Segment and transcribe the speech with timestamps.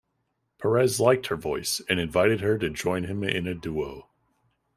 [0.57, 4.09] Perez liked her voice and invited her to join him in a duo.